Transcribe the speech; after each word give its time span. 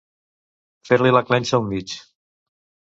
Fer-li 0.89 1.13
la 1.17 1.23
clenxa 1.29 1.57
al 1.61 1.71
mig. 1.77 1.97